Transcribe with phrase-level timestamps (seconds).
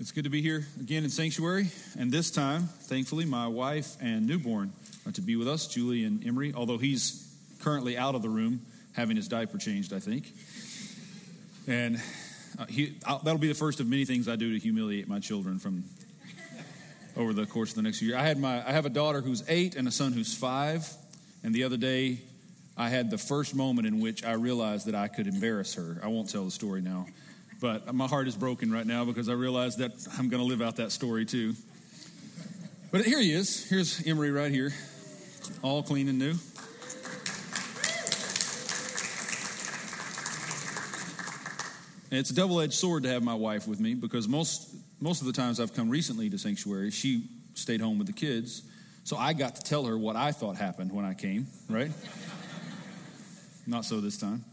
[0.00, 4.26] It's good to be here again in Sanctuary, and this time, thankfully, my wife and
[4.26, 4.72] newborn
[5.06, 8.62] are to be with us, Julie and Emery, although he's currently out of the room
[8.94, 10.32] having his diaper changed, I think.
[11.68, 12.02] And
[12.58, 15.60] uh, he, that'll be the first of many things I do to humiliate my children
[15.60, 15.84] from
[17.16, 18.16] over the course of the next year.
[18.16, 20.92] I had my I have a daughter who's eight and a son who's five,
[21.44, 22.18] and the other day
[22.76, 26.00] I had the first moment in which I realized that I could embarrass her.
[26.02, 27.06] I won't tell the story now.
[27.60, 30.60] But my heart is broken right now because I realize that I'm going to live
[30.60, 31.54] out that story too.
[32.90, 33.68] But here he is.
[33.68, 34.72] Here's Emery right here,
[35.62, 36.34] all clean and new.
[42.18, 45.26] it's a double edged sword to have my wife with me because most, most of
[45.26, 48.62] the times I've come recently to Sanctuary, she stayed home with the kids.
[49.02, 51.90] So I got to tell her what I thought happened when I came, right?
[53.66, 54.44] Not so this time.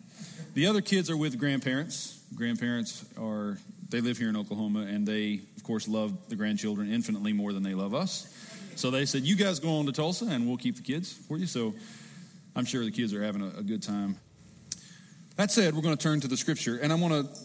[0.53, 3.57] The other kids are with grandparents grandparents are
[3.89, 7.63] they live here in Oklahoma and they of course love the grandchildren infinitely more than
[7.63, 8.27] they love us.
[8.75, 11.37] So they said, "You guys go on to Tulsa and we'll keep the kids for
[11.37, 11.73] you." So
[12.55, 14.17] I'm sure the kids are having a, a good time.
[15.35, 17.41] That said, we're going to turn to the scripture and I want to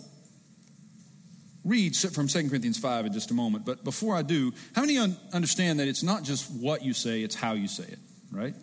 [1.66, 3.64] read from 2 Corinthians 5 in just a moment.
[3.64, 7.22] But before I do, how many un- understand that it's not just what you say,
[7.22, 7.98] it's how you say it,
[8.30, 8.54] right?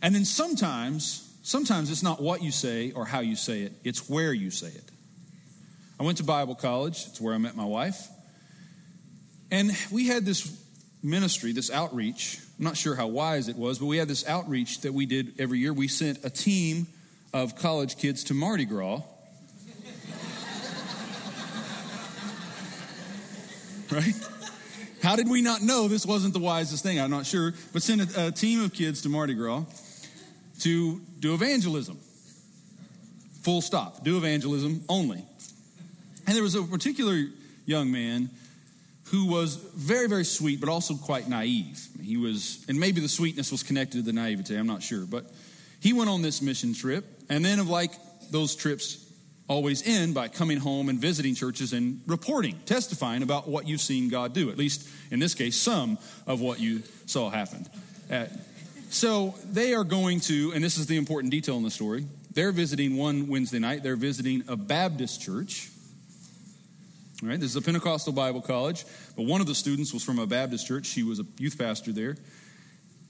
[0.00, 4.08] And then sometimes, sometimes it's not what you say or how you say it, it's
[4.08, 4.90] where you say it.
[5.98, 7.06] I went to Bible college.
[7.06, 8.08] It's where I met my wife.
[9.50, 10.62] And we had this
[11.02, 12.38] ministry, this outreach.
[12.58, 15.34] I'm not sure how wise it was, but we had this outreach that we did
[15.38, 15.72] every year.
[15.72, 16.86] We sent a team
[17.32, 19.00] of college kids to Mardi Gras.
[23.90, 24.14] right?
[25.02, 27.00] How did we not know this wasn't the wisest thing?
[27.00, 27.54] I'm not sure.
[27.72, 29.64] But sent a, a team of kids to Mardi Gras
[30.60, 31.98] to do evangelism.
[33.42, 34.02] Full stop.
[34.02, 35.24] Do evangelism only.
[36.26, 37.24] And there was a particular
[37.66, 38.30] young man
[39.06, 41.86] who was very, very sweet, but also quite naive.
[42.02, 45.04] He was, and maybe the sweetness was connected to the naivete, I'm not sure.
[45.06, 45.26] But
[45.80, 47.92] he went on this mission trip, and then, of like
[48.30, 49.04] those trips
[49.48, 54.08] always end by coming home and visiting churches and reporting, testifying about what you've seen
[54.08, 54.50] God do.
[54.50, 57.66] At least in this case, some of what you saw happen.
[58.10, 58.26] Uh,
[58.90, 62.06] so they are going to, and this is the important detail in the story.
[62.32, 63.84] They're visiting one Wednesday night.
[63.84, 65.70] They're visiting a Baptist church
[67.22, 68.84] all right, this is a Pentecostal Bible college,
[69.16, 70.84] but one of the students was from a Baptist church.
[70.84, 72.16] She was a youth pastor there.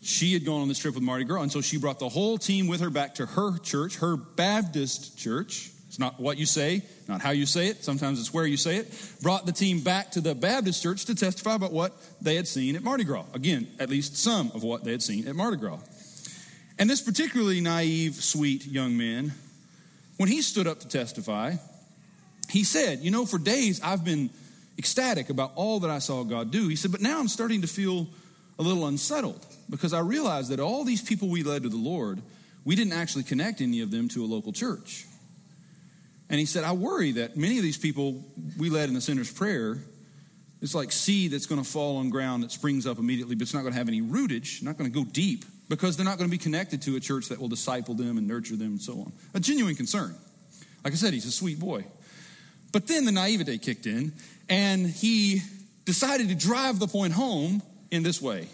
[0.00, 2.38] She had gone on this trip with Mardi Gras, and so she brought the whole
[2.38, 5.72] team with her back to her church, her Baptist church.
[5.88, 7.82] It's not what you say, not how you say it.
[7.82, 9.12] Sometimes it's where you say it.
[9.22, 12.76] Brought the team back to the Baptist church to testify about what they had seen
[12.76, 13.24] at Mardi Gras.
[13.34, 15.78] Again, at least some of what they had seen at Mardi Gras.
[16.78, 19.32] And this particularly naive, sweet young man,
[20.16, 21.54] when he stood up to testify,
[22.48, 24.30] he said, You know, for days I've been
[24.78, 26.68] ecstatic about all that I saw God do.
[26.68, 28.06] He said, But now I'm starting to feel
[28.58, 32.22] a little unsettled because I realized that all these people we led to the Lord,
[32.64, 35.06] we didn't actually connect any of them to a local church.
[36.28, 38.24] And he said, I worry that many of these people
[38.58, 39.78] we led in the sinner's prayer,
[40.60, 43.54] it's like seed that's going to fall on ground that springs up immediately, but it's
[43.54, 46.28] not going to have any rootage, not going to go deep, because they're not going
[46.28, 48.94] to be connected to a church that will disciple them and nurture them and so
[48.94, 49.12] on.
[49.34, 50.16] A genuine concern.
[50.82, 51.84] Like I said, he's a sweet boy.
[52.76, 54.12] But then the naivete kicked in,
[54.50, 55.40] and he
[55.86, 58.48] decided to drive the point home in this way.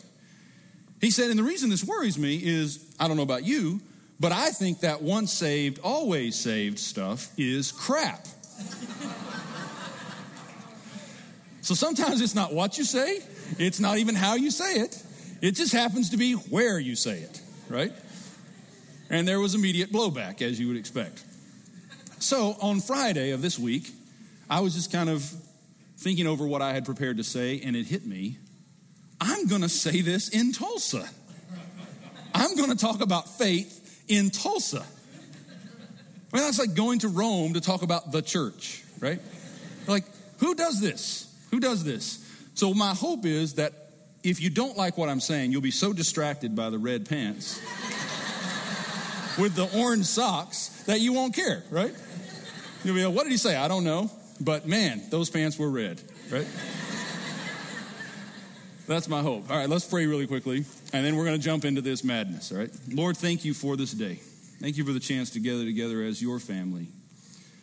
[1.00, 3.80] He said, and the reason this worries me is I don't know about you,
[4.20, 8.24] but I think that once saved, always saved stuff is crap.
[11.62, 13.18] so sometimes it's not what you say,
[13.58, 15.02] it's not even how you say it,
[15.40, 17.92] it just happens to be where you say it, right?
[19.10, 21.24] And there was immediate blowback, as you would expect.
[22.20, 23.90] So on Friday of this week,
[24.52, 25.24] I was just kind of
[25.96, 28.36] thinking over what I had prepared to say, and it hit me.
[29.18, 31.08] I'm going to say this in Tulsa.
[32.34, 34.82] I'm going to talk about faith in Tulsa.
[34.82, 39.20] I mean, that's like going to Rome to talk about the church, right?
[39.86, 40.04] Like,
[40.36, 41.34] who does this?
[41.50, 42.22] Who does this?
[42.52, 43.72] So, my hope is that
[44.22, 47.58] if you don't like what I'm saying, you'll be so distracted by the red pants
[49.38, 51.94] with the orange socks that you won't care, right?
[52.84, 53.56] You'll be like, what did he say?
[53.56, 54.10] I don't know.
[54.44, 56.46] But man, those pants were red, right?
[58.88, 59.48] That's my hope.
[59.48, 62.50] All right, let's pray really quickly, and then we're going to jump into this madness,
[62.50, 62.70] all right?
[62.88, 64.16] Lord, thank you for this day.
[64.60, 66.88] Thank you for the chance to gather together as your family,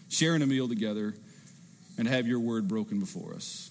[0.07, 1.15] sharing a meal together,
[1.97, 3.69] and have your word broken before us.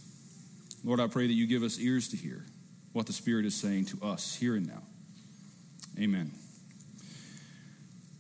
[0.85, 2.45] Lord, I pray that you give us ears to hear
[2.93, 4.83] what the Spirit is saying to us here and now.
[5.99, 6.31] Amen.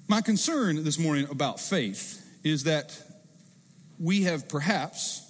[0.08, 2.98] My concern this morning about faith is that
[3.98, 5.24] we have perhaps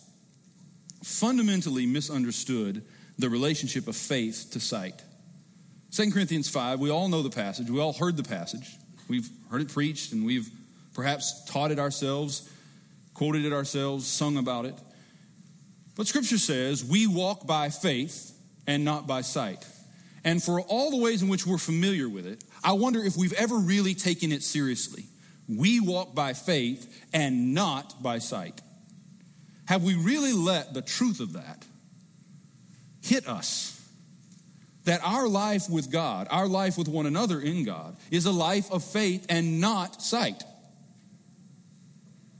[1.03, 2.85] fundamentally misunderstood
[3.19, 5.03] the relationship of faith to sight.
[5.93, 7.71] 2 Corinthians 5, we all know the passage.
[7.71, 8.77] We all heard the passage.
[9.09, 10.49] We've heard it preached and we've
[10.95, 12.51] perhaps taught it ourselves,
[13.15, 14.75] quoted it ourselves, sung about it.
[15.97, 19.67] But Scripture says we walk by faith and not by sight.
[20.25, 23.33] And for all the ways in which we're familiar with it, I wonder if we've
[23.33, 25.05] ever really taken it seriously.
[25.49, 28.61] We walk by faith and not by sight.
[29.67, 31.65] Have we really let the truth of that
[33.03, 33.75] hit us?
[34.85, 38.71] That our life with God, our life with one another in God, is a life
[38.71, 40.43] of faith and not sight.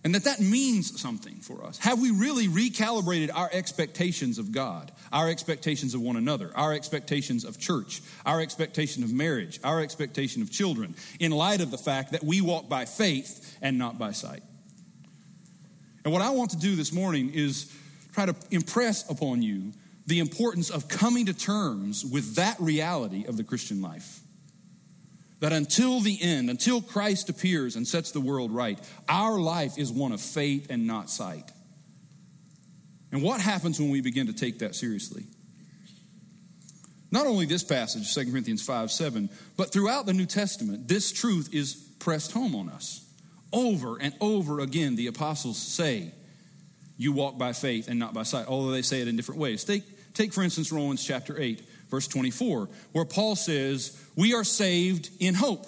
[0.05, 1.77] And that that means something for us.
[1.79, 7.45] Have we really recalibrated our expectations of God, our expectations of one another, our expectations
[7.45, 12.13] of church, our expectation of marriage, our expectation of children, in light of the fact
[12.13, 14.43] that we walk by faith and not by sight?
[16.05, 17.73] And what I want to do this morning is
[18.13, 19.73] try to impress upon you
[20.07, 24.21] the importance of coming to terms with that reality of the Christian life.
[25.41, 28.79] That until the end, until Christ appears and sets the world right,
[29.09, 31.53] our life is one of faith and not sight.
[33.11, 35.25] And what happens when we begin to take that seriously?
[37.11, 41.55] Not only this passage, 2 Corinthians 5 7, but throughout the New Testament, this truth
[41.55, 43.05] is pressed home on us.
[43.53, 46.13] Over and over again, the apostles say,
[46.99, 49.65] You walk by faith and not by sight, although they say it in different ways.
[49.65, 55.09] Take, take for instance, Romans chapter 8, verse 24, where Paul says, We are saved
[55.19, 55.67] in hope.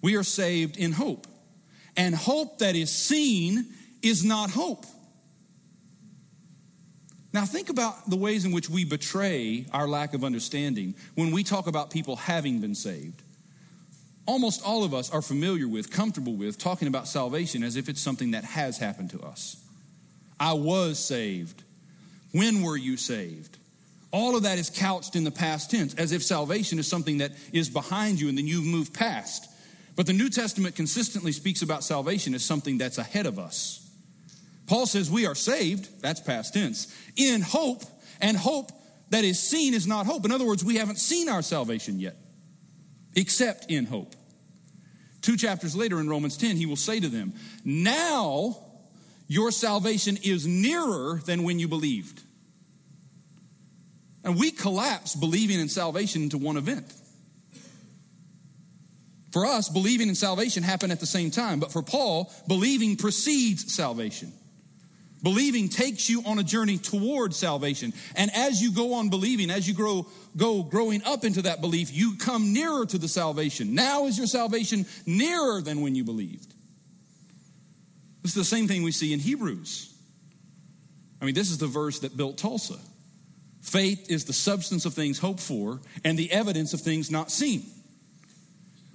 [0.00, 1.26] We are saved in hope.
[1.98, 3.66] And hope that is seen
[4.00, 4.86] is not hope.
[7.32, 11.44] Now, think about the ways in which we betray our lack of understanding when we
[11.44, 13.22] talk about people having been saved
[14.30, 18.00] almost all of us are familiar with, comfortable with, talking about salvation as if it's
[18.00, 19.56] something that has happened to us.
[20.38, 21.64] I was saved.
[22.30, 23.58] When were you saved?
[24.12, 27.32] All of that is couched in the past tense as if salvation is something that
[27.52, 29.50] is behind you and then you've moved past.
[29.96, 33.79] But the New Testament consistently speaks about salvation as something that's ahead of us.
[34.70, 37.82] Paul says we are saved, that's past tense, in hope,
[38.20, 38.70] and hope
[39.08, 40.24] that is seen is not hope.
[40.24, 42.16] In other words, we haven't seen our salvation yet
[43.16, 44.14] except in hope.
[45.22, 47.34] Two chapters later in Romans 10, he will say to them,
[47.64, 48.58] Now
[49.26, 52.22] your salvation is nearer than when you believed.
[54.22, 56.86] And we collapse believing in salvation into one event.
[59.32, 63.74] For us, believing in salvation happened at the same time, but for Paul, believing precedes
[63.74, 64.32] salvation.
[65.22, 67.92] Believing takes you on a journey toward salvation.
[68.16, 70.06] And as you go on believing, as you grow,
[70.36, 73.74] go growing up into that belief, you come nearer to the salvation.
[73.74, 76.54] Now is your salvation nearer than when you believed.
[78.22, 79.94] This is the same thing we see in Hebrews.
[81.20, 82.78] I mean, this is the verse that built Tulsa.
[83.60, 87.64] Faith is the substance of things hoped for and the evidence of things not seen.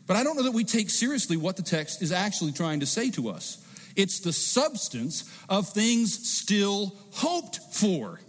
[0.07, 2.85] But I don't know that we take seriously what the text is actually trying to
[2.85, 3.64] say to us.
[3.95, 8.19] It's the substance of things still hoped for.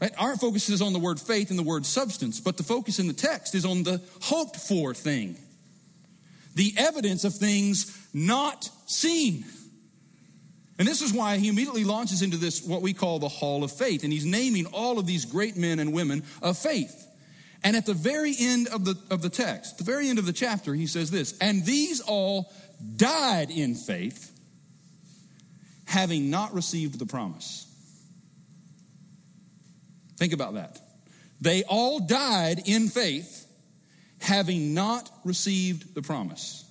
[0.00, 0.12] Right?
[0.18, 3.06] Our focus is on the word faith and the word substance, but the focus in
[3.06, 5.36] the text is on the hoped for thing,
[6.54, 9.44] the evidence of things not seen.
[10.78, 13.70] And this is why he immediately launches into this, what we call the hall of
[13.70, 14.02] faith.
[14.02, 17.06] And he's naming all of these great men and women of faith.
[17.64, 20.34] And at the very end of the, of the text, the very end of the
[20.34, 22.52] chapter, he says this And these all
[22.96, 24.30] died in faith,
[25.86, 27.66] having not received the promise.
[30.18, 30.78] Think about that.
[31.40, 33.46] They all died in faith,
[34.20, 36.70] having not received the promise.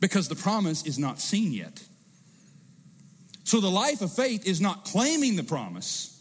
[0.00, 1.82] Because the promise is not seen yet.
[3.44, 6.13] So the life of faith is not claiming the promise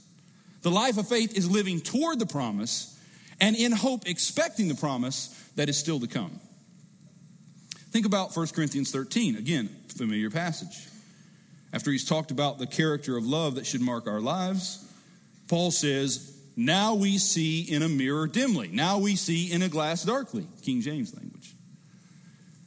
[0.64, 3.00] the life of faith is living toward the promise
[3.40, 6.40] and in hope expecting the promise that is still to come.
[7.92, 10.88] Think about 1 Corinthians 13, again, familiar passage.
[11.72, 14.84] After he's talked about the character of love that should mark our lives,
[15.48, 18.70] Paul says, Now we see in a mirror dimly.
[18.70, 20.48] Now we see in a glass darkly.
[20.62, 21.54] King James language.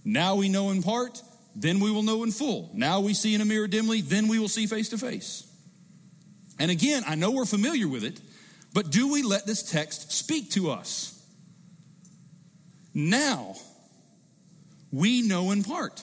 [0.04, 1.22] Now we know in part,
[1.54, 2.70] then we will know in full.
[2.74, 5.45] Now we see in a mirror dimly, then we will see face to face.
[6.58, 8.20] And again, I know we're familiar with it,
[8.72, 11.12] but do we let this text speak to us?
[12.94, 13.56] Now,
[14.90, 16.02] we know in part.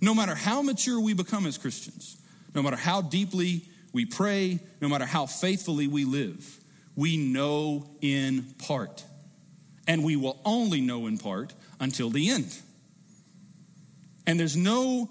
[0.00, 2.16] No matter how mature we become as Christians,
[2.54, 3.62] no matter how deeply
[3.92, 6.58] we pray, no matter how faithfully we live,
[6.96, 9.04] we know in part.
[9.86, 12.56] And we will only know in part until the end.
[14.26, 15.10] And there's no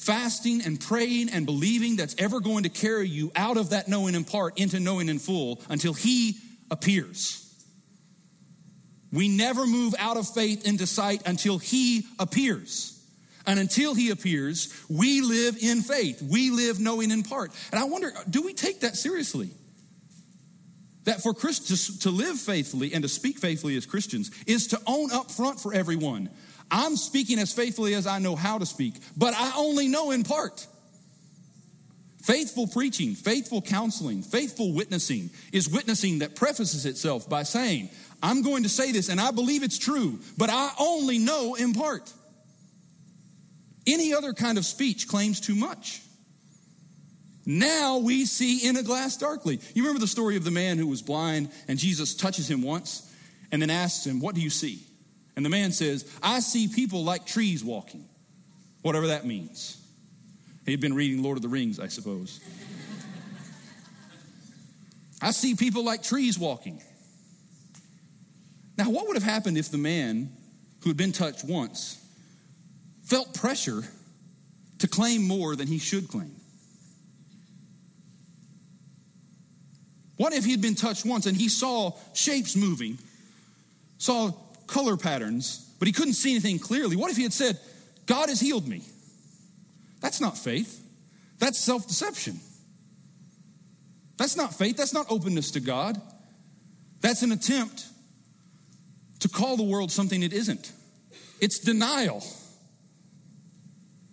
[0.00, 4.14] fasting and praying and believing that's ever going to carry you out of that knowing
[4.14, 6.38] in part into knowing in full until He
[6.70, 7.46] appears.
[9.12, 12.96] We never move out of faith into sight until He appears.
[13.46, 16.22] And until He appears, we live in faith.
[16.22, 17.52] We live knowing in part.
[17.70, 19.50] And I wonder, do we take that seriously?
[21.04, 25.12] That for Christians to live faithfully and to speak faithfully as Christians is to own
[25.12, 26.30] up front for everyone.
[26.70, 30.22] I'm speaking as faithfully as I know how to speak, but I only know in
[30.22, 30.66] part.
[32.22, 37.88] Faithful preaching, faithful counseling, faithful witnessing is witnessing that prefaces itself by saying,
[38.22, 41.72] I'm going to say this and I believe it's true, but I only know in
[41.72, 42.12] part.
[43.86, 46.02] Any other kind of speech claims too much.
[47.46, 49.58] Now we see in a glass darkly.
[49.74, 53.10] You remember the story of the man who was blind and Jesus touches him once
[53.50, 54.86] and then asks him, What do you see?
[55.40, 58.04] And the man says, I see people like trees walking,
[58.82, 59.80] whatever that means.
[60.66, 62.40] He'd been reading Lord of the Rings, I suppose.
[65.22, 66.82] I see people like trees walking.
[68.76, 70.30] Now, what would have happened if the man
[70.82, 72.04] who had been touched once
[73.02, 73.82] felt pressure
[74.80, 76.36] to claim more than he should claim?
[80.18, 82.98] What if he'd been touched once and he saw shapes moving,
[83.96, 84.32] saw
[84.70, 86.96] color patterns, but he couldn't see anything clearly?
[86.96, 87.58] What if he had said,
[88.06, 88.82] God has healed me?
[90.00, 90.82] That's not faith.
[91.38, 92.40] That's self deception.
[94.16, 94.76] That's not faith.
[94.76, 96.00] That's not openness to God.
[97.00, 97.86] That's an attempt
[99.20, 100.72] to call the world something it isn't.
[101.40, 102.22] It's denial.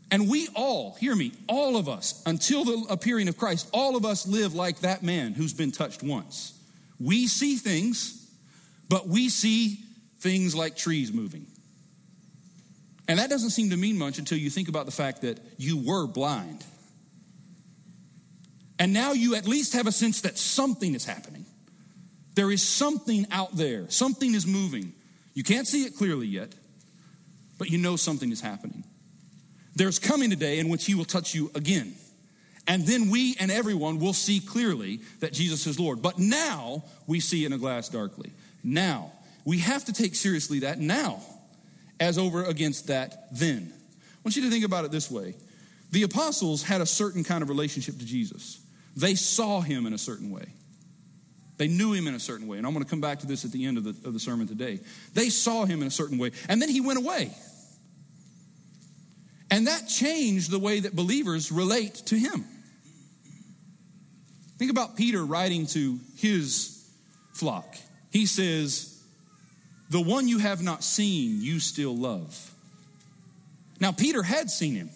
[0.10, 4.06] And we all, hear me, all of us, until the appearing of Christ, all of
[4.06, 6.58] us live like that man who's been touched once.
[7.00, 8.26] We see things,
[8.88, 9.80] but we see
[10.20, 11.48] things like trees moving.
[13.08, 15.78] And that doesn't seem to mean much until you think about the fact that you
[15.78, 16.66] were blind.
[18.80, 21.46] And now you at least have a sense that something is happening.
[22.36, 24.94] There is something out there, something is moving.
[25.34, 26.54] You can't see it clearly yet,
[27.58, 28.84] but you know something is happening.
[29.76, 31.96] There's coming a day in which he will touch you again.
[32.68, 36.02] And then we and everyone will see clearly that Jesus is Lord.
[36.02, 38.32] But now we see in a glass darkly.
[38.64, 39.12] Now,
[39.48, 41.22] we have to take seriously that now
[42.02, 43.72] as over against that then.
[43.74, 45.36] I want you to think about it this way
[45.90, 48.60] the apostles had a certain kind of relationship to Jesus,
[48.98, 50.48] they saw him in a certain way.
[51.56, 52.58] They knew him in a certain way.
[52.58, 54.20] And I'm going to come back to this at the end of the, of the
[54.20, 54.80] sermon today.
[55.14, 56.32] They saw him in a certain way.
[56.50, 57.32] And then he went away.
[59.50, 62.46] And that changed the way that believers relate to him.
[64.60, 66.88] Think about Peter writing to his
[67.34, 67.76] flock.
[68.12, 68.97] He says,
[69.90, 72.54] the one you have not seen, you still love.
[73.80, 74.90] Now, Peter had seen him.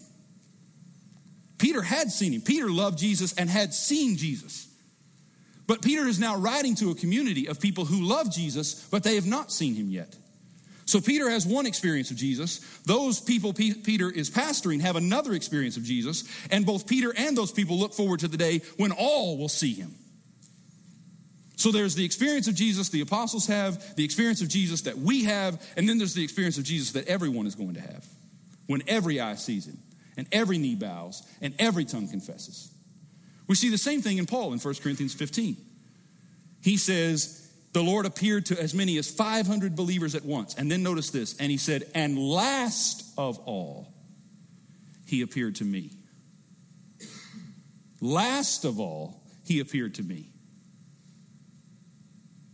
[1.57, 2.41] Peter had seen him.
[2.41, 4.67] Peter loved Jesus and had seen Jesus.
[5.67, 9.15] But Peter is now writing to a community of people who love Jesus, but they
[9.15, 10.15] have not seen him yet.
[10.85, 12.59] So Peter has one experience of Jesus.
[12.85, 16.25] Those people Peter is pastoring have another experience of Jesus.
[16.49, 19.73] And both Peter and those people look forward to the day when all will see
[19.73, 19.95] him.
[21.61, 25.25] So there's the experience of Jesus the apostles have, the experience of Jesus that we
[25.25, 28.03] have, and then there's the experience of Jesus that everyone is going to have
[28.65, 29.77] when every eye sees him,
[30.17, 32.73] and every knee bows, and every tongue confesses.
[33.45, 35.55] We see the same thing in Paul in 1 Corinthians 15.
[36.63, 40.55] He says, The Lord appeared to as many as 500 believers at once.
[40.55, 43.93] And then notice this, and he said, And last of all,
[45.05, 45.91] he appeared to me.
[47.99, 50.30] Last of all, he appeared to me.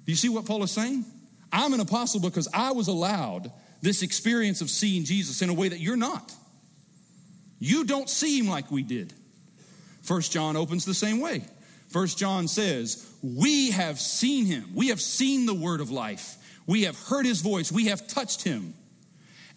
[0.07, 1.05] Do you see what Paul is saying?
[1.51, 5.67] I'm an apostle because I was allowed this experience of seeing Jesus in a way
[5.67, 6.33] that you're not.
[7.59, 9.13] You don't see him like we did.
[10.01, 11.43] First John opens the same way.
[11.89, 14.71] First John says, "We have seen him.
[14.73, 16.37] We have seen the word of life.
[16.65, 17.69] We have heard his voice.
[17.69, 18.75] We have touched him.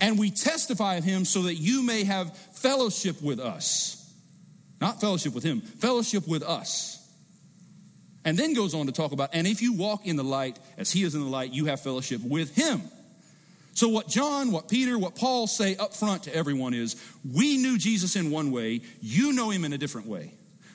[0.01, 4.05] And we testify of him so that you may have fellowship with us."
[4.81, 7.00] Not fellowship with him, fellowship with us.
[8.25, 10.93] And then goes on to talk about, and if you walk in the light as
[10.93, 12.83] he is in the light, you have fellowship with him.
[13.73, 17.79] So, what John, what Peter, what Paul say up front to everyone is we knew
[17.79, 20.33] Jesus in one way, you know him in a different way.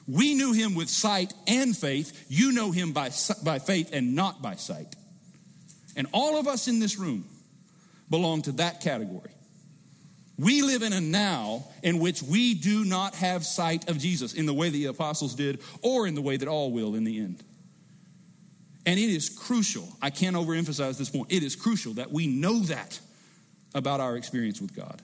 [0.08, 3.12] We knew him with sight and faith, you know him by,
[3.44, 4.96] by faith and not by sight.
[5.96, 7.26] And all of us in this room
[8.10, 9.35] belong to that category.
[10.38, 14.46] We live in a now in which we do not have sight of Jesus in
[14.46, 17.42] the way the apostles did or in the way that all will in the end.
[18.86, 22.60] And it is crucial, I can't overemphasize this point, it is crucial that we know
[22.60, 23.00] that
[23.74, 25.02] about our experience with God.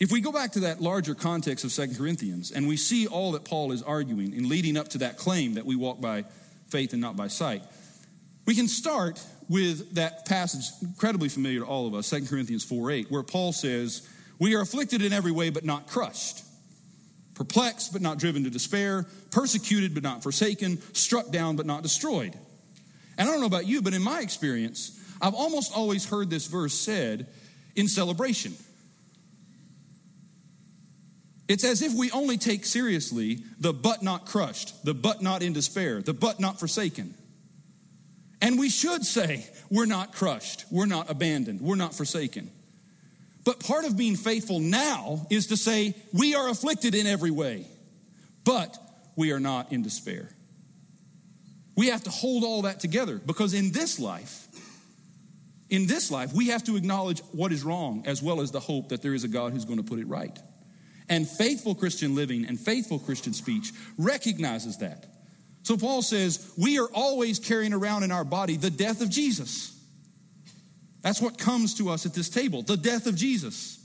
[0.00, 3.32] If we go back to that larger context of Second Corinthians and we see all
[3.32, 6.24] that Paul is arguing in leading up to that claim that we walk by
[6.68, 7.64] faith and not by sight,
[8.48, 12.90] we can start with that passage incredibly familiar to all of us, 2 Corinthians 4
[12.90, 16.42] 8, where Paul says, We are afflicted in every way, but not crushed,
[17.34, 22.38] perplexed, but not driven to despair, persecuted, but not forsaken, struck down, but not destroyed.
[23.18, 26.46] And I don't know about you, but in my experience, I've almost always heard this
[26.46, 27.26] verse said
[27.76, 28.54] in celebration.
[31.48, 35.52] It's as if we only take seriously the but not crushed, the but not in
[35.52, 37.12] despair, the but not forsaken.
[38.40, 42.50] And we should say, we're not crushed, we're not abandoned, we're not forsaken.
[43.44, 47.66] But part of being faithful now is to say, we are afflicted in every way,
[48.44, 48.76] but
[49.16, 50.28] we are not in despair.
[51.76, 54.46] We have to hold all that together because in this life,
[55.70, 58.88] in this life, we have to acknowledge what is wrong as well as the hope
[58.88, 60.38] that there is a God who's going to put it right.
[61.08, 65.06] And faithful Christian living and faithful Christian speech recognizes that.
[65.68, 69.78] So Paul says, we are always carrying around in our body the death of Jesus.
[71.02, 73.78] That's what comes to us at this table the death of Jesus.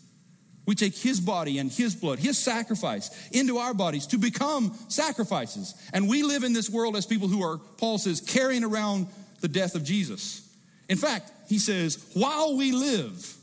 [0.66, 5.76] We take his body and his blood, his sacrifice into our bodies to become sacrifices.
[5.92, 9.08] And we live in this world as people who are, Paul says, carrying around
[9.42, 10.50] the death of Jesus.
[10.88, 13.36] In fact, he says, while we live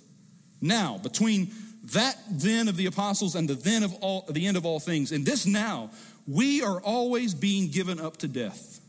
[0.62, 1.52] now, between
[1.92, 5.12] that then of the apostles and the then of all the end of all things,
[5.12, 5.90] in this now,
[6.26, 8.80] we are always being given up to death.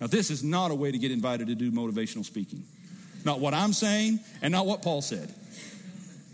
[0.00, 2.64] Now, this is not a way to get invited to do motivational speaking.
[3.24, 5.32] Not what I'm saying and not what Paul said.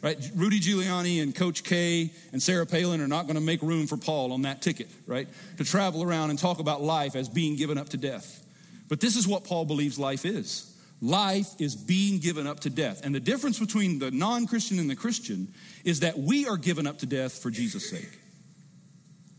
[0.03, 0.19] Right?
[0.37, 3.97] Rudy Giuliani and Coach K and Sarah Palin are not going to make room for
[3.97, 5.27] Paul on that ticket, right?
[5.57, 8.45] To travel around and talk about life as being given up to death.
[8.89, 10.73] But this is what Paul believes life is.
[11.03, 13.01] Life is being given up to death.
[13.05, 15.53] And the difference between the non Christian and the Christian
[15.85, 18.19] is that we are given up to death for Jesus' sake.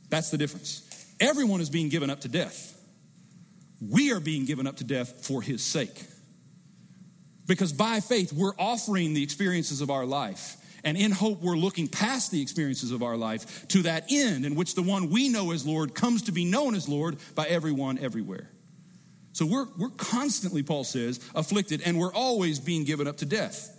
[0.09, 0.83] That's the difference.
[1.19, 2.73] Everyone is being given up to death.
[3.81, 6.03] We are being given up to death for his sake.
[7.45, 10.57] Because by faith, we're offering the experiences of our life.
[10.83, 14.55] And in hope, we're looking past the experiences of our life to that end in
[14.55, 17.97] which the one we know as Lord comes to be known as Lord by everyone
[17.97, 18.49] everywhere.
[19.33, 23.69] So we're, we're constantly, Paul says, afflicted, and we're always being given up to death.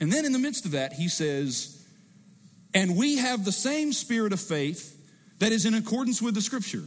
[0.00, 1.86] And then in the midst of that, he says,
[2.74, 4.95] and we have the same spirit of faith
[5.38, 6.84] that is in accordance with the scripture.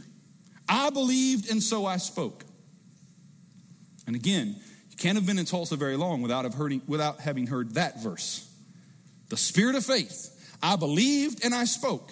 [0.68, 2.44] I believed, and so I spoke.
[4.06, 4.56] And again,
[4.90, 8.02] you can't have been in Tulsa very long without, have heard, without having heard that
[8.02, 8.48] verse.
[9.28, 10.36] The spirit of faith.
[10.62, 12.10] I believed and I spoke.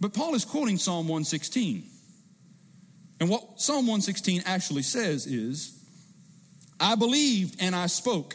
[0.00, 1.84] But Paul is quoting Psalm 116.
[3.20, 5.80] And what Psalm 116 actually says is,
[6.78, 8.34] I believed and I spoke,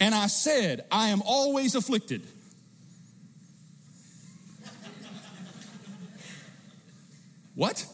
[0.00, 2.22] and I said, I am always afflicted.
[7.58, 7.84] What?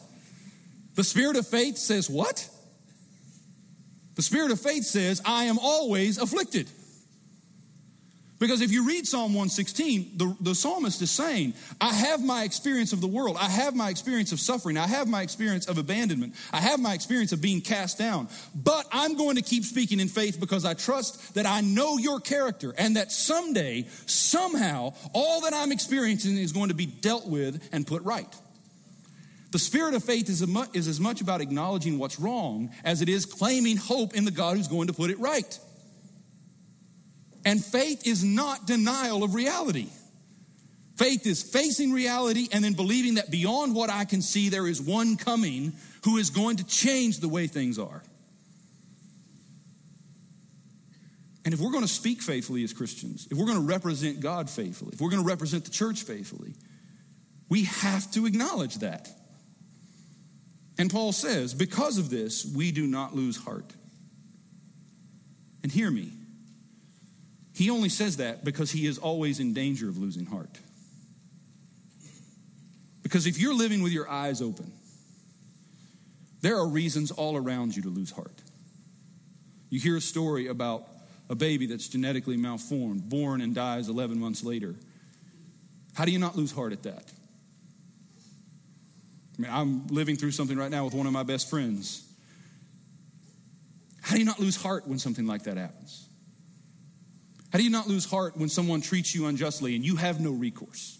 [0.93, 2.47] The spirit of faith says what?
[4.13, 6.69] The spirit of faith says, I am always afflicted.
[8.37, 12.93] Because if you read Psalm 116, the, the psalmist is saying, I have my experience
[12.93, 13.37] of the world.
[13.39, 14.77] I have my experience of suffering.
[14.77, 16.35] I have my experience of abandonment.
[16.53, 18.27] I have my experience of being cast down.
[18.53, 22.19] But I'm going to keep speaking in faith because I trust that I know your
[22.19, 27.67] character and that someday, somehow, all that I'm experiencing is going to be dealt with
[27.71, 28.31] and put right.
[29.55, 30.41] The spirit of faith is,
[30.73, 34.57] is as much about acknowledging what's wrong as it is claiming hope in the God
[34.57, 35.57] who's going to put it right.
[37.45, 39.87] And faith is not denial of reality.
[40.97, 44.81] Faith is facing reality and then believing that beyond what I can see, there is
[44.81, 45.71] one coming
[46.03, 48.03] who is going to change the way things are.
[51.45, 54.49] And if we're going to speak faithfully as Christians, if we're going to represent God
[54.49, 56.55] faithfully, if we're going to represent the church faithfully,
[57.47, 59.07] we have to acknowledge that.
[60.77, 63.73] And Paul says, because of this, we do not lose heart.
[65.63, 66.11] And hear me,
[67.55, 70.59] he only says that because he is always in danger of losing heart.
[73.01, 74.71] Because if you're living with your eyes open,
[76.41, 78.41] there are reasons all around you to lose heart.
[79.69, 80.87] You hear a story about
[81.29, 84.75] a baby that's genetically malformed, born and dies 11 months later.
[85.93, 87.11] How do you not lose heart at that?
[89.37, 92.03] I mean, I'm living through something right now with one of my best friends.
[94.01, 96.07] How do you not lose heart when something like that happens?
[97.51, 100.31] How do you not lose heart when someone treats you unjustly and you have no
[100.31, 100.99] recourse?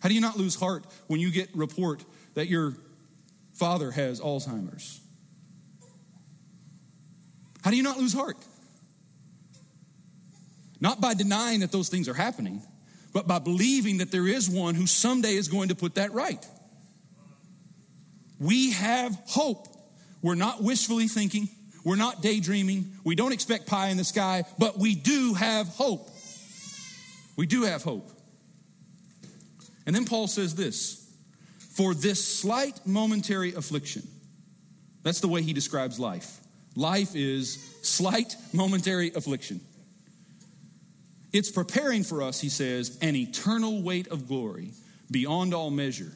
[0.00, 2.74] How do you not lose heart when you get report that your
[3.52, 5.00] father has Alzheimer's?
[7.62, 8.36] How do you not lose heart?
[10.80, 12.62] Not by denying that those things are happening,
[13.18, 16.46] but by believing that there is one who someday is going to put that right.
[18.38, 19.66] We have hope.
[20.22, 21.48] We're not wishfully thinking.
[21.84, 22.92] We're not daydreaming.
[23.02, 26.08] We don't expect pie in the sky, but we do have hope.
[27.34, 28.08] We do have hope.
[29.84, 31.12] And then Paul says this
[31.58, 34.06] for this slight momentary affliction.
[35.02, 36.38] That's the way he describes life.
[36.76, 39.60] Life is slight momentary affliction.
[41.38, 44.72] It's preparing for us, he says, an eternal weight of glory
[45.08, 46.10] beyond all measure.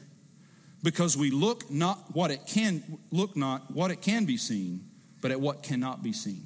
[0.83, 4.83] Because we look not what it can look not what it can be seen
[5.21, 6.45] but at what cannot be seen.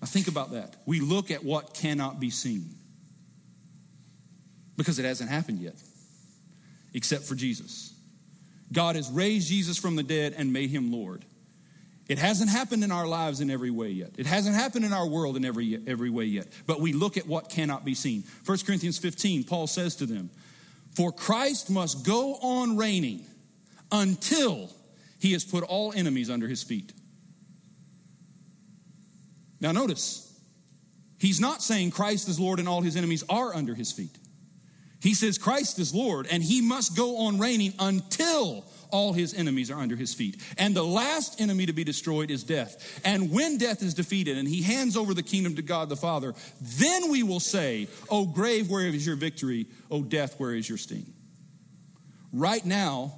[0.00, 0.76] Now think about that.
[0.86, 2.76] We look at what cannot be seen.
[4.76, 5.74] Because it hasn't happened yet
[6.94, 7.92] except for jesus.
[8.72, 11.24] God has raised jesus from the dead and made him lord
[12.08, 14.12] it hasn't happened in our lives in every way yet.
[14.16, 16.48] It hasn't happened in our world in every, every way yet.
[16.66, 18.24] But we look at what cannot be seen.
[18.46, 20.30] 1 Corinthians 15, Paul says to them,
[20.94, 23.26] For Christ must go on reigning
[23.92, 24.70] until
[25.20, 26.94] he has put all enemies under his feet.
[29.60, 30.40] Now, notice,
[31.18, 34.16] he's not saying Christ is Lord and all his enemies are under his feet.
[35.00, 39.70] He says Christ is Lord and he must go on reigning until all his enemies
[39.70, 40.42] are under his feet.
[40.56, 43.00] And the last enemy to be destroyed is death.
[43.04, 46.34] And when death is defeated and he hands over the kingdom to God the Father,
[46.60, 49.66] then we will say, O grave, where is your victory?
[49.90, 51.12] O death, where is your sting?
[52.32, 53.14] Right now,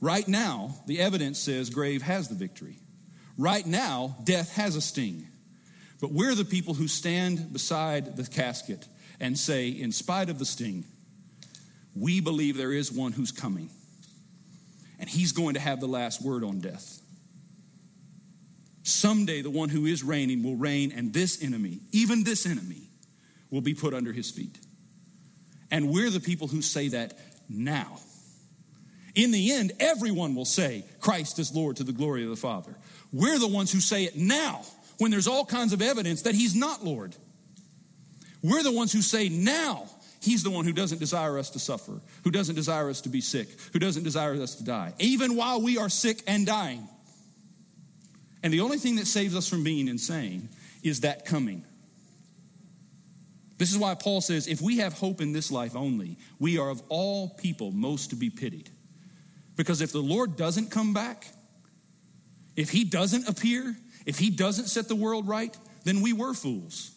[0.00, 2.78] right now, the evidence says grave has the victory.
[3.38, 5.26] Right now, death has a sting.
[6.00, 8.86] But we're the people who stand beside the casket
[9.20, 10.84] and say, in spite of the sting,
[11.96, 13.70] we believe there is one who's coming
[14.98, 17.00] and he's going to have the last word on death.
[18.82, 22.88] Someday, the one who is reigning will reign, and this enemy, even this enemy,
[23.50, 24.58] will be put under his feet.
[25.70, 27.98] And we're the people who say that now.
[29.14, 32.76] In the end, everyone will say, Christ is Lord to the glory of the Father.
[33.12, 34.62] We're the ones who say it now
[34.98, 37.16] when there's all kinds of evidence that he's not Lord.
[38.42, 39.88] We're the ones who say now
[40.26, 43.20] He's the one who doesn't desire us to suffer, who doesn't desire us to be
[43.20, 46.88] sick, who doesn't desire us to die, even while we are sick and dying.
[48.42, 50.48] And the only thing that saves us from being insane
[50.82, 51.64] is that coming.
[53.58, 56.70] This is why Paul says if we have hope in this life only, we are
[56.70, 58.68] of all people most to be pitied.
[59.54, 61.28] Because if the Lord doesn't come back,
[62.56, 66.90] if he doesn't appear, if he doesn't set the world right, then we were fools.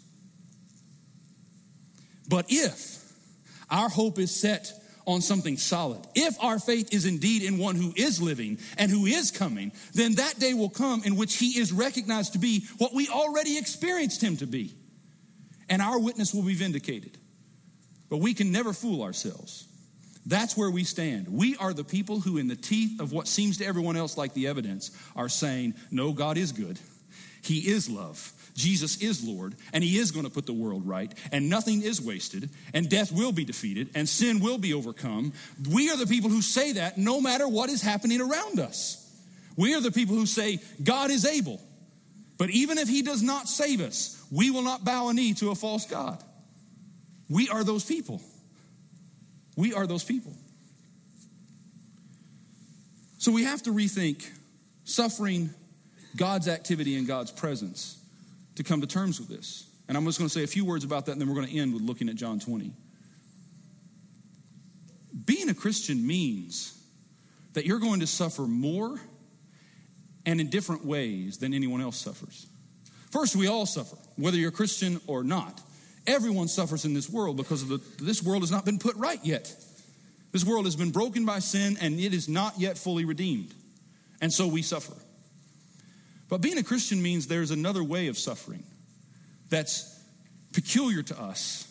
[2.28, 2.99] But if
[3.70, 4.72] our hope is set
[5.06, 6.06] on something solid.
[6.14, 10.16] If our faith is indeed in one who is living and who is coming, then
[10.16, 14.22] that day will come in which he is recognized to be what we already experienced
[14.22, 14.76] him to be.
[15.68, 17.18] And our witness will be vindicated.
[18.10, 19.68] But we can never fool ourselves.
[20.26, 21.28] That's where we stand.
[21.28, 24.34] We are the people who, in the teeth of what seems to everyone else like
[24.34, 26.80] the evidence, are saying, No, God is good.
[27.42, 28.32] He is love.
[28.60, 32.02] Jesus is Lord, and He is going to put the world right, and nothing is
[32.02, 35.32] wasted, and death will be defeated, and sin will be overcome.
[35.72, 39.06] We are the people who say that no matter what is happening around us.
[39.56, 41.60] We are the people who say, God is able.
[42.38, 45.52] But even if He does not save us, we will not bow a knee to
[45.52, 46.22] a false God.
[47.30, 48.22] We are those people.
[49.56, 50.34] We are those people.
[53.20, 54.30] So we have to rethink
[54.84, 55.50] suffering,
[56.16, 57.99] God's activity, and God's presence
[58.60, 59.70] to come to terms with this.
[59.88, 61.48] And I'm just going to say a few words about that, and then we're going
[61.48, 62.74] to end with looking at John 20.
[65.26, 66.78] Being a Christian means
[67.54, 69.00] that you're going to suffer more
[70.26, 72.48] and in different ways than anyone else suffers.
[73.12, 75.62] First, we all suffer, whether you're Christian or not.
[76.06, 79.56] Everyone suffers in this world because the, this world has not been put right yet.
[80.34, 83.54] This world has been broken by sin and it is not yet fully redeemed.
[84.22, 84.94] And so we suffer.
[86.30, 88.64] But being a Christian means there's another way of suffering
[89.50, 90.00] that's
[90.54, 91.68] peculiar to us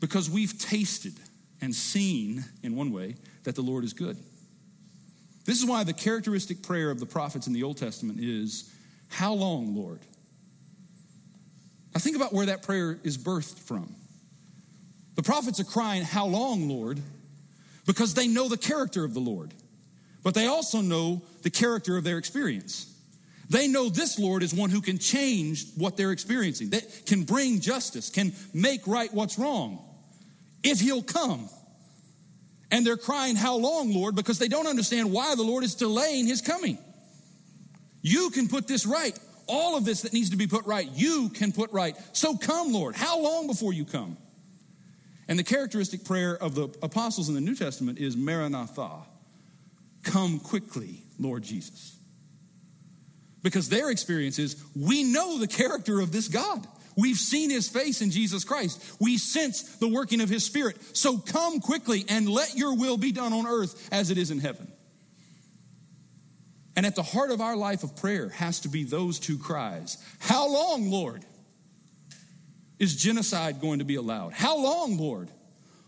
[0.00, 1.14] because we've tasted
[1.60, 4.16] and seen, in one way, that the Lord is good.
[5.44, 8.70] This is why the characteristic prayer of the prophets in the Old Testament is,
[9.08, 10.00] How long, Lord?
[11.94, 13.94] Now think about where that prayer is birthed from.
[15.14, 17.00] The prophets are crying, How long, Lord?
[17.86, 19.54] Because they know the character of the Lord,
[20.22, 22.87] but they also know the character of their experience.
[23.50, 27.60] They know this Lord is one who can change what they're experiencing, that can bring
[27.60, 29.82] justice, can make right what's wrong,
[30.62, 31.48] if He'll come.
[32.70, 34.14] And they're crying, How long, Lord?
[34.14, 36.78] Because they don't understand why the Lord is delaying His coming.
[38.02, 39.18] You can put this right.
[39.46, 41.96] all of this that needs to be put right, you can put right.
[42.12, 42.94] So come, Lord.
[42.94, 44.18] How long before you come?
[45.26, 48.90] And the characteristic prayer of the apostles in the New Testament is Maranatha.
[50.02, 51.97] Come quickly, Lord Jesus.
[53.42, 56.66] Because their experience is we know the character of this God.
[56.96, 58.82] We've seen his face in Jesus Christ.
[59.00, 60.76] We sense the working of his spirit.
[60.96, 64.40] So come quickly and let your will be done on earth as it is in
[64.40, 64.72] heaven.
[66.74, 69.98] And at the heart of our life of prayer has to be those two cries
[70.18, 71.24] How long, Lord?
[72.78, 74.32] Is genocide going to be allowed?
[74.32, 75.28] How long, Lord?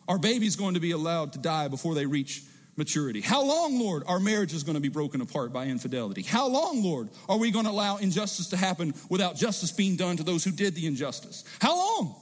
[0.09, 2.43] Are babies going to be allowed to die before they reach
[2.81, 3.21] maturity?
[3.21, 6.23] How long, Lord, our marriage is going to be broken apart by infidelity?
[6.23, 10.17] How long, Lord, are we going to allow injustice to happen without justice being done
[10.17, 11.45] to those who did the injustice?
[11.61, 12.17] How long?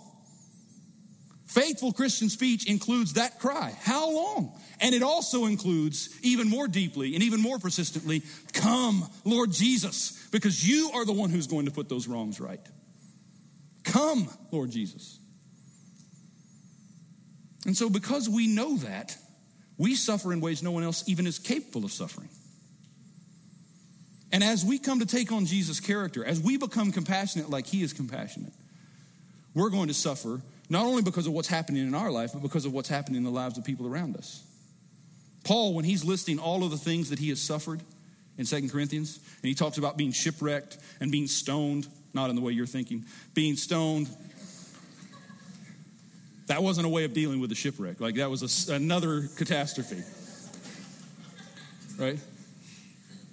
[1.46, 3.72] Faithful Christian speech includes that cry.
[3.82, 4.52] How long?
[4.80, 10.68] And it also includes, even more deeply and even more persistently, come, Lord Jesus, because
[10.68, 12.60] you are the one who's going to put those wrongs right.
[13.84, 15.20] Come, Lord Jesus.
[17.64, 19.16] And so, because we know that,
[19.78, 22.28] we suffer in ways no one else even is capable of suffering.
[24.30, 27.82] And as we come to take on Jesus' character, as we become compassionate like he
[27.82, 28.52] is compassionate,
[29.54, 32.66] we're going to suffer not only because of what's happening in our life, but because
[32.66, 34.44] of what's happening in the lives of people around us.
[35.44, 37.80] Paul, when he's listing all of the things that he has suffered
[38.36, 42.42] in Second Corinthians, and he talks about being shipwrecked and being stoned, not in the
[42.42, 44.08] way you're thinking, being stoned.
[46.48, 48.00] That wasn't a way of dealing with the shipwreck.
[48.00, 50.02] Like that was a, another catastrophe.
[51.98, 52.18] Right?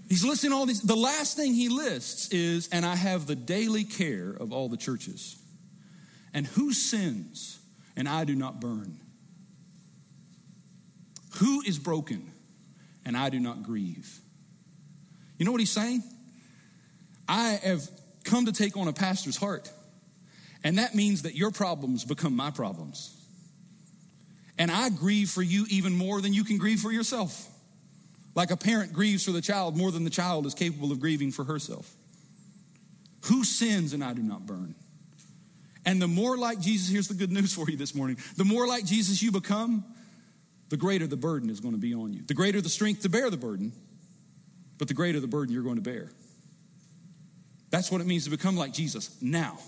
[0.10, 0.82] He's listing all these.
[0.82, 4.78] The last thing he lists is, and I have the daily care of all the
[4.78, 5.38] churches.
[6.34, 7.60] And who sins
[7.96, 9.00] and I do not burn?
[11.38, 12.30] Who is broken
[13.06, 14.20] and I do not grieve?
[15.38, 16.04] You know what he's saying?
[17.28, 17.90] I have
[18.26, 19.72] come to take on a pastor's heart.
[20.66, 23.16] And that means that your problems become my problems.
[24.58, 27.48] And I grieve for you even more than you can grieve for yourself.
[28.34, 31.32] Like a parent grieves for the child more than the child is capable of grieving
[31.32, 31.94] for herself.
[33.26, 34.74] Who sins and I do not burn?
[35.86, 38.68] And the more like Jesus, here's the good news for you this morning the more
[38.68, 39.86] like Jesus you become,
[40.70, 42.24] the greater the burden is going to be on you.
[42.24, 43.72] The greater the strength to bear the burden,
[44.80, 46.10] but the greater the burden you're going to bear.
[47.70, 49.60] That's what it means to become like Jesus now,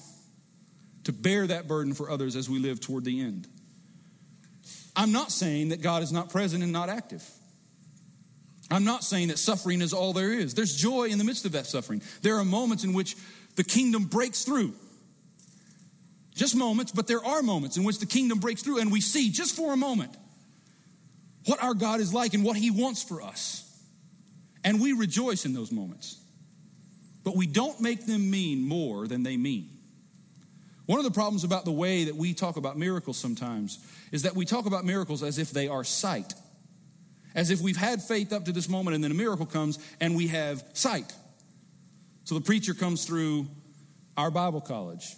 [1.08, 3.48] to bear that burden for others as we live toward the end.
[4.94, 7.24] I'm not saying that God is not present and not active.
[8.70, 10.54] I'm not saying that suffering is all there is.
[10.54, 12.02] There's joy in the midst of that suffering.
[12.24, 13.16] There are moments in which
[13.56, 14.74] the kingdom breaks through.
[16.36, 19.32] Just moments, but there are moments in which the kingdom breaks through and we see
[19.32, 20.12] just for a moment
[21.46, 23.64] what our God is like and what he wants for us.
[24.62, 26.20] And we rejoice in those moments.
[27.24, 29.77] But we don't make them mean more than they mean.
[30.88, 33.80] One of the problems about the way that we talk about miracles sometimes
[34.12, 36.34] is that we talk about miracles as if they are sight.
[37.36, 40.16] As if we've had faith up to this moment and then a miracle comes and
[40.16, 41.14] we have sight.
[42.24, 43.48] So the preacher comes through
[44.18, 45.16] our Bible college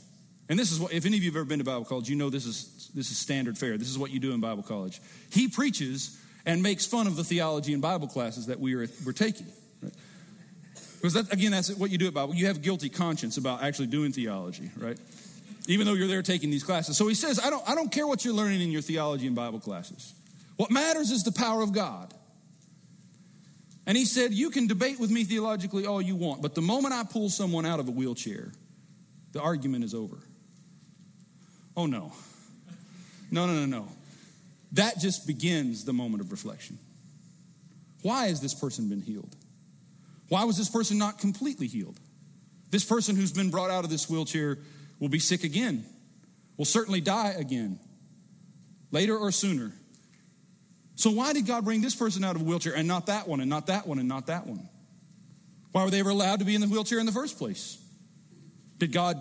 [0.50, 2.16] and this is what, if any of you have ever been to Bible college, you
[2.16, 3.78] know this is, this is standard fare.
[3.78, 5.00] This is what you do in Bible college.
[5.32, 9.12] He preaches and makes fun of the theology and Bible classes that we are, we're
[9.12, 9.46] taking.
[9.84, 9.94] Right?
[10.96, 12.34] Because that, again, that's what you do at Bible.
[12.34, 14.98] You have guilty conscience about actually doing theology, right?
[15.70, 16.98] Even though you're there taking these classes.
[16.98, 19.36] So he says, I don't, I don't care what you're learning in your theology and
[19.36, 20.16] Bible classes.
[20.58, 22.12] What matters is the power of God.
[23.86, 26.96] And he said, You can debate with me theologically all you want, but the moment
[26.96, 28.52] I pull someone out of a wheelchair,
[29.32, 30.18] the argument is over.
[31.78, 32.14] Oh, no.
[33.30, 33.88] No, no, no, no.
[34.72, 36.80] That just begins the moment of reflection.
[38.02, 39.36] Why has this person been healed?
[40.30, 42.00] Why was this person not completely healed?
[42.72, 44.58] This person who's been brought out of this wheelchair
[45.00, 45.86] will be sick again,
[46.58, 47.80] will certainly die again,
[48.92, 49.72] later or sooner.
[50.96, 53.40] So, why did God bring this person out of a wheelchair and not that one,
[53.40, 54.68] and not that one, and not that one?
[55.72, 57.78] Why were they ever allowed to be in the wheelchair in the first place?
[58.80, 59.18] Did God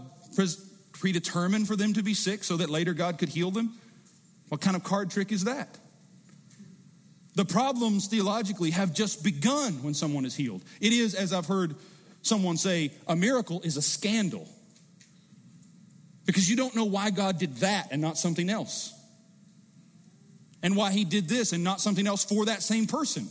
[0.93, 3.79] predetermine for them to be sick so that later God could heal them?
[4.49, 5.79] What kind of card trick is that?
[7.35, 10.65] The problems theologically have just begun when someone is healed.
[10.81, 11.77] It is, as I've heard
[12.23, 14.49] someone say, a miracle is a scandal.
[16.29, 18.93] Because you don't know why God did that and not something else.
[20.63, 23.29] And why he did this and not something else for that same person.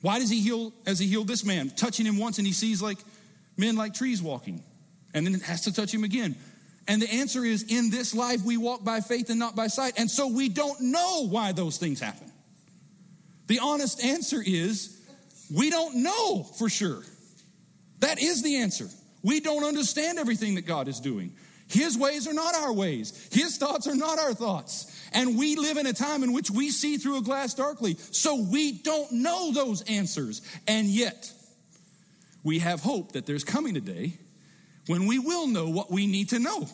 [0.00, 1.70] Why does he heal as he healed this man?
[1.70, 2.98] Touching him once and he sees like
[3.56, 4.64] men like trees walking
[5.14, 6.34] and then has to touch him again.
[6.88, 9.92] And the answer is in this life, we walk by faith and not by sight.
[9.96, 12.32] And so we don't know why those things happen.
[13.46, 15.00] The honest answer is
[15.54, 17.04] we don't know for sure.
[18.00, 18.88] That is the answer.
[19.28, 21.34] We don't understand everything that God is doing.
[21.68, 23.28] His ways are not our ways.
[23.30, 24.90] His thoughts are not our thoughts.
[25.12, 27.98] And we live in a time in which we see through a glass darkly.
[28.10, 30.40] So we don't know those answers.
[30.66, 31.30] And yet,
[32.42, 34.14] we have hope that there's coming a day
[34.86, 36.66] when we will know what we need to know.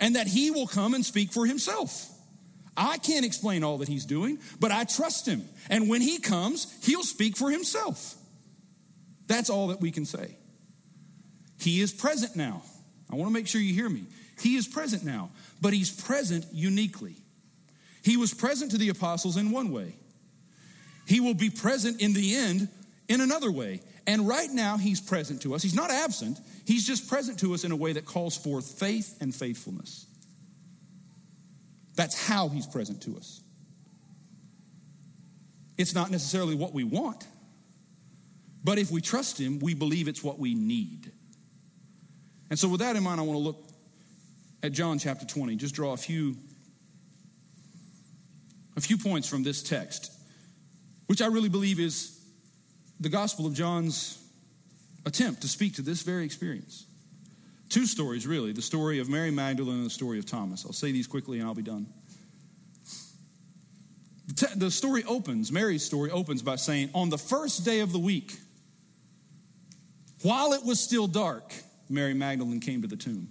[0.00, 2.08] And that He will come and speak for Himself.
[2.78, 5.44] I can't explain all that He's doing, but I trust Him.
[5.68, 8.14] And when He comes, He'll speak for Himself.
[9.26, 10.36] That's all that we can say.
[11.58, 12.62] He is present now.
[13.10, 14.06] I want to make sure you hear me.
[14.40, 17.16] He is present now, but he's present uniquely.
[18.02, 19.96] He was present to the apostles in one way.
[21.06, 22.68] He will be present in the end
[23.08, 23.80] in another way.
[24.06, 25.62] And right now, he's present to us.
[25.62, 29.16] He's not absent, he's just present to us in a way that calls forth faith
[29.20, 30.06] and faithfulness.
[31.96, 33.40] That's how he's present to us.
[35.78, 37.26] It's not necessarily what we want,
[38.62, 41.12] but if we trust him, we believe it's what we need.
[42.50, 43.62] And so, with that in mind, I want to look
[44.62, 45.56] at John chapter 20.
[45.56, 46.36] Just draw a few,
[48.76, 50.12] a few points from this text,
[51.06, 52.20] which I really believe is
[53.00, 54.22] the Gospel of John's
[55.04, 56.86] attempt to speak to this very experience.
[57.68, 60.64] Two stories, really the story of Mary Magdalene and the story of Thomas.
[60.64, 61.86] I'll say these quickly and I'll be done.
[64.56, 68.36] The story opens, Mary's story opens by saying, On the first day of the week,
[70.22, 71.54] while it was still dark,
[71.88, 73.28] Mary Magdalene came to the tomb.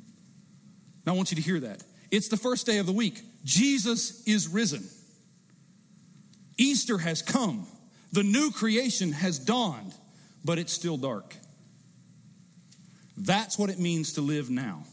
[1.05, 1.83] Now I want you to hear that.
[2.11, 3.21] It's the first day of the week.
[3.43, 4.87] Jesus is risen.
[6.57, 7.67] Easter has come.
[8.11, 9.93] The new creation has dawned,
[10.43, 11.35] but it's still dark.
[13.17, 14.83] That's what it means to live now.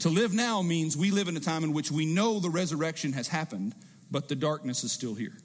[0.00, 3.14] To live now means we live in a time in which we know the resurrection
[3.14, 3.74] has happened,
[4.10, 5.36] but the darkness is still here.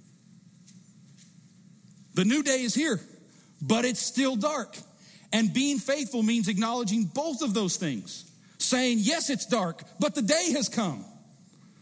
[2.14, 3.00] The new day is here,
[3.62, 4.78] but it's still dark.
[5.34, 10.22] And being faithful means acknowledging both of those things, saying, Yes, it's dark, but the
[10.22, 11.04] day has come.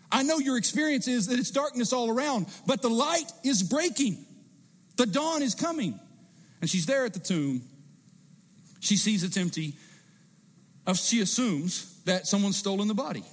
[0.09, 4.25] I know your experience is that it's darkness all around, but the light is breaking.
[4.97, 5.99] The dawn is coming.
[6.61, 7.61] And she's there at the tomb.
[8.79, 9.75] She sees it's empty.
[10.87, 13.23] Uh, she assumes that someone's stolen the body.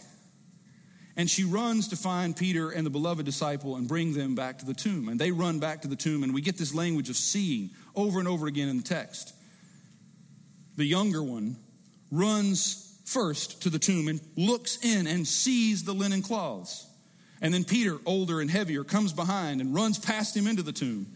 [1.17, 4.65] And she runs to find Peter and the beloved disciple and bring them back to
[4.65, 5.09] the tomb.
[5.09, 8.21] And they run back to the tomb, and we get this language of seeing over
[8.21, 9.35] and over again in the text
[10.79, 11.57] the younger one,
[12.11, 16.87] runs first to the tomb and looks in and sees the linen cloths.
[17.43, 21.07] And then Peter, older and heavier, comes behind and runs past him into the tomb.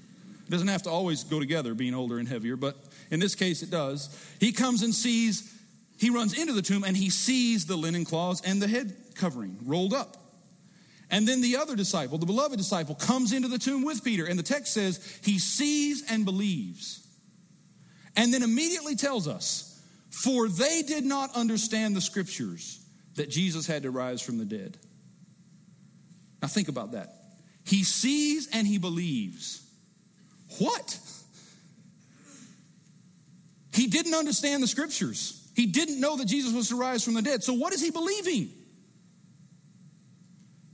[0.46, 2.76] It doesn't have to always go together, being older and heavier, but
[3.10, 4.10] in this case it does.
[4.40, 5.56] He comes and sees,
[5.96, 9.58] he runs into the tomb and he sees the linen cloths and the head covering
[9.64, 10.16] rolled up.
[11.08, 14.24] And then the other disciple, the beloved disciple, comes into the tomb with Peter.
[14.24, 17.01] And the text says he sees and believes.
[18.16, 23.84] And then immediately tells us, for they did not understand the scriptures that Jesus had
[23.84, 24.78] to rise from the dead.
[26.40, 27.14] Now think about that.
[27.64, 29.62] He sees and he believes.
[30.58, 30.98] What?
[33.72, 35.50] He didn't understand the scriptures.
[35.54, 37.42] He didn't know that Jesus was to rise from the dead.
[37.42, 38.50] So what is he believing?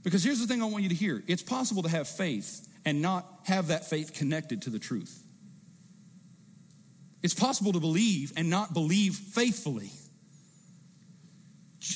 [0.03, 3.01] Because here's the thing I want you to hear it's possible to have faith and
[3.01, 5.23] not have that faith connected to the truth.
[7.21, 9.91] It's possible to believe and not believe faithfully.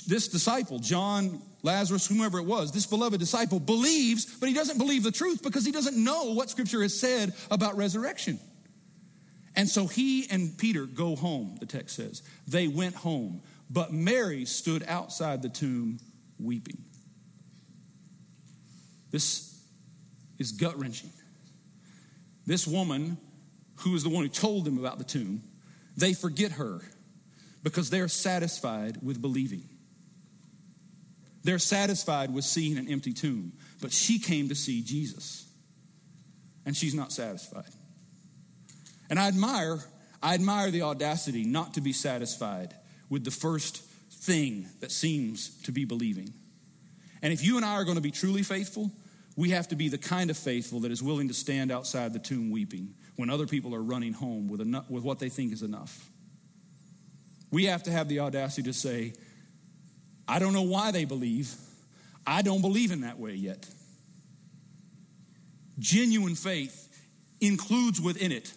[0.08, 5.04] This disciple, John, Lazarus, whomever it was, this beloved disciple believes, but he doesn't believe
[5.04, 8.40] the truth because he doesn't know what Scripture has said about resurrection.
[9.56, 12.24] And so he and Peter go home, the text says.
[12.48, 16.00] They went home, but Mary stood outside the tomb
[16.40, 16.84] weeping.
[19.12, 19.62] This
[20.40, 21.12] is gut wrenching.
[22.46, 23.18] This woman
[23.78, 25.44] who is the one who told them about the tomb,
[25.96, 26.82] they forget her
[27.64, 29.68] because they're satisfied with believing.
[31.44, 35.46] They're satisfied with seeing an empty tomb, but she came to see Jesus,
[36.66, 37.72] and she's not satisfied.
[39.10, 39.80] And I admire,
[40.22, 42.74] I admire the audacity not to be satisfied
[43.10, 46.34] with the first thing that seems to be believing.
[47.22, 48.92] And if you and I are going to be truly faithful,
[49.36, 52.20] we have to be the kind of faithful that is willing to stand outside the
[52.20, 55.62] tomb weeping when other people are running home with, enough, with what they think is
[55.62, 56.10] enough.
[57.52, 59.14] We have to have the audacity to say,
[60.28, 61.54] I don't know why they believe.
[62.26, 63.68] I don't believe in that way yet.
[65.78, 66.90] Genuine faith
[67.42, 68.54] includes within it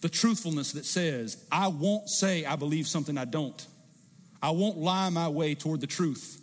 [0.00, 3.66] the truthfulness that says, I won't say I believe something I don't.
[4.42, 6.40] I won't lie my way toward the truth.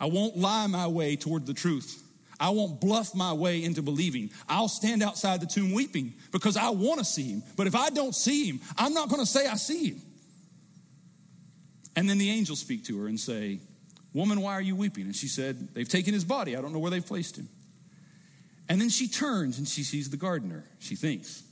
[0.00, 2.02] I won't lie my way toward the truth.
[2.42, 4.30] I won't bluff my way into believing.
[4.48, 7.44] I'll stand outside the tomb weeping because I want to see him.
[7.56, 10.02] But if I don't see him, I'm not going to say I see him.
[11.94, 13.60] And then the angels speak to her and say,
[14.12, 15.04] Woman, why are you weeping?
[15.04, 16.56] And she said, They've taken his body.
[16.56, 17.48] I don't know where they've placed him.
[18.68, 21.44] And then she turns and she sees the gardener, she thinks.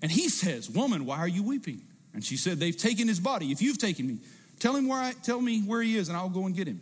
[0.00, 1.82] And he says, Woman, why are you weeping?
[2.14, 3.52] And she said, They've taken his body.
[3.52, 4.20] If you've taken me,
[4.58, 6.80] tell him where I tell me where he is, and I'll go and get him.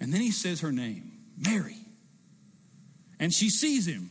[0.00, 1.05] And then he says her name,
[1.36, 1.76] Mary.
[3.18, 4.10] And she sees him,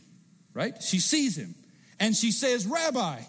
[0.54, 0.82] right?
[0.82, 1.54] She sees him.
[1.98, 3.20] And she says, Rabbi.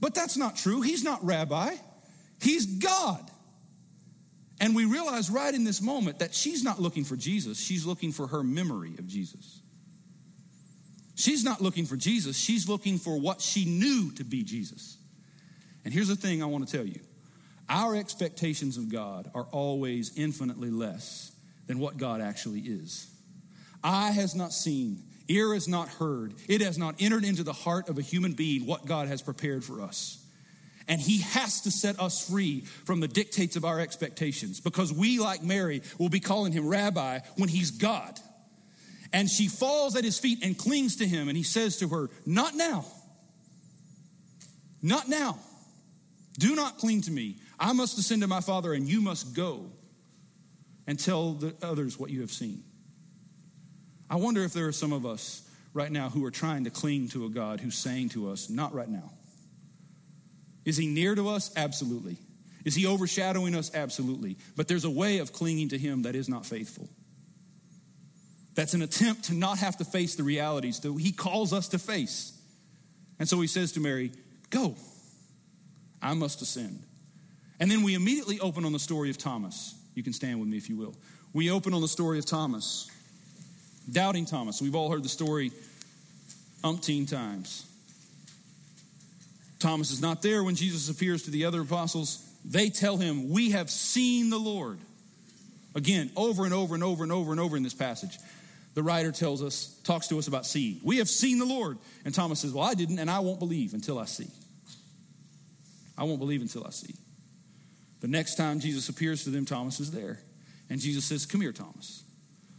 [0.00, 0.80] But that's not true.
[0.80, 1.74] He's not rabbi,
[2.40, 3.30] he's God.
[4.62, 8.12] And we realize right in this moment that she's not looking for Jesus, she's looking
[8.12, 9.60] for her memory of Jesus.
[11.14, 14.96] She's not looking for Jesus, she's looking for what she knew to be Jesus.
[15.84, 17.00] And here's the thing I want to tell you
[17.68, 21.29] our expectations of God are always infinitely less
[21.70, 23.08] than what God actually is.
[23.84, 27.88] Eye has not seen, ear has not heard, it has not entered into the heart
[27.88, 30.20] of a human being what God has prepared for us.
[30.88, 35.20] And he has to set us free from the dictates of our expectations because we,
[35.20, 38.18] like Mary, will be calling him rabbi when he's God.
[39.12, 42.10] And she falls at his feet and clings to him, and he says to her,
[42.26, 42.84] Not now.
[44.82, 45.38] Not now.
[46.36, 47.36] Do not cling to me.
[47.60, 49.70] I must ascend to my Father, and you must go
[50.90, 52.64] and tell the others what you have seen.
[54.10, 57.10] I wonder if there are some of us right now who are trying to cling
[57.10, 59.12] to a God who's saying to us, Not right now.
[60.64, 61.52] Is he near to us?
[61.56, 62.16] Absolutely.
[62.64, 63.72] Is he overshadowing us?
[63.72, 64.36] Absolutely.
[64.56, 66.88] But there's a way of clinging to him that is not faithful.
[68.56, 71.78] That's an attempt to not have to face the realities that he calls us to
[71.78, 72.36] face.
[73.20, 74.10] And so he says to Mary,
[74.50, 74.74] Go,
[76.02, 76.82] I must ascend.
[77.60, 79.76] And then we immediately open on the story of Thomas.
[80.00, 80.94] You can stand with me if you will.
[81.34, 82.90] We open on the story of Thomas,
[83.92, 84.62] doubting Thomas.
[84.62, 85.52] We've all heard the story
[86.64, 87.70] umpteen times.
[89.58, 92.26] Thomas is not there when Jesus appears to the other apostles.
[92.46, 94.78] They tell him, We have seen the Lord.
[95.74, 98.16] Again, over and over and over and over and over in this passage,
[98.72, 100.80] the writer tells us, talks to us about seeing.
[100.82, 101.76] We have seen the Lord.
[102.06, 104.28] And Thomas says, Well, I didn't, and I won't believe until I see.
[105.98, 106.94] I won't believe until I see.
[108.00, 110.20] The next time Jesus appears to them, Thomas is there.
[110.68, 112.02] And Jesus says, Come here, Thomas.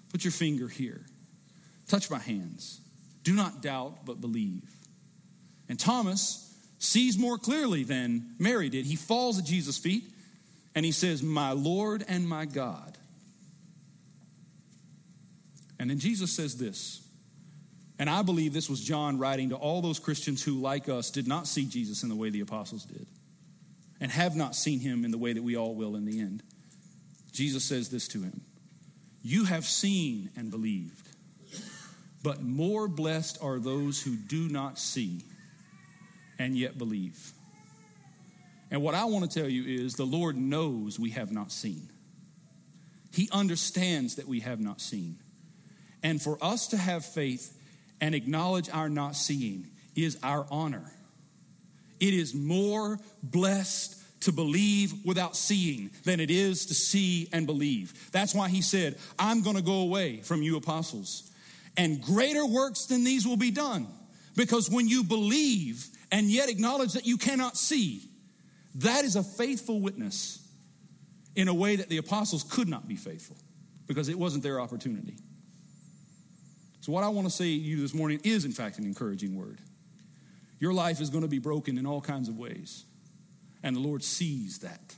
[0.09, 1.01] Put your finger here.
[1.87, 2.79] Touch my hands.
[3.23, 4.63] Do not doubt, but believe.
[5.69, 8.85] And Thomas sees more clearly than Mary did.
[8.85, 10.03] He falls at Jesus' feet
[10.75, 12.97] and he says, My Lord and my God.
[15.79, 17.01] And then Jesus says this,
[17.97, 21.27] and I believe this was John writing to all those Christians who, like us, did
[21.27, 23.05] not see Jesus in the way the apostles did
[24.01, 26.41] and have not seen him in the way that we all will in the end.
[27.31, 28.41] Jesus says this to him
[29.21, 31.07] You have seen and believed,
[32.23, 35.21] but more blessed are those who do not see
[36.39, 37.31] and yet believe.
[38.71, 41.89] And what I want to tell you is the Lord knows we have not seen.
[43.13, 45.17] He understands that we have not seen.
[46.01, 47.55] And for us to have faith
[47.99, 50.93] and acknowledge our not seeing is our honor.
[52.01, 58.09] It is more blessed to believe without seeing than it is to see and believe.
[58.11, 61.31] That's why he said, I'm going to go away from you apostles,
[61.77, 63.87] and greater works than these will be done.
[64.35, 68.09] Because when you believe and yet acknowledge that you cannot see,
[68.75, 70.47] that is a faithful witness
[71.35, 73.37] in a way that the apostles could not be faithful
[73.87, 75.17] because it wasn't their opportunity.
[76.81, 79.35] So, what I want to say to you this morning is, in fact, an encouraging
[79.35, 79.59] word.
[80.61, 82.85] Your life is going to be broken in all kinds of ways,
[83.63, 84.95] and the Lord sees that.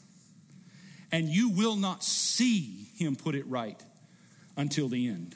[1.10, 3.82] And you will not see Him put it right
[4.58, 5.36] until the end.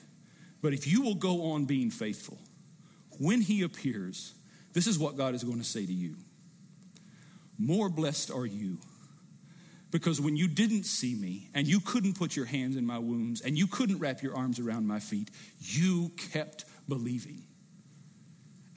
[0.62, 2.38] But if you will go on being faithful,
[3.20, 4.34] when He appears,
[4.74, 6.18] this is what God is going to say to you
[7.58, 8.80] More blessed are you.
[9.92, 13.40] Because when you didn't see me and you couldn't put your hands in my wounds
[13.40, 17.47] and you couldn't wrap your arms around my feet, you kept believing.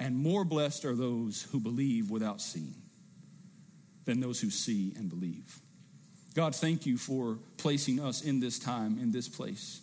[0.01, 2.75] And more blessed are those who believe without seeing
[4.07, 5.61] than those who see and believe.
[6.35, 9.83] God, thank you for placing us in this time, in this place.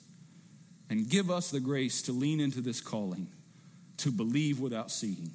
[0.89, 3.27] And give us the grace to lean into this calling,
[3.97, 5.31] to believe without seeing.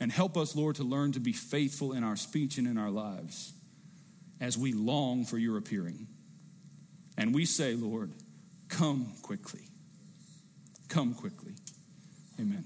[0.00, 2.90] And help us, Lord, to learn to be faithful in our speech and in our
[2.90, 3.52] lives
[4.40, 6.08] as we long for your appearing.
[7.16, 8.10] And we say, Lord,
[8.68, 9.60] come quickly.
[10.88, 11.52] Come quickly.
[12.40, 12.64] Amen.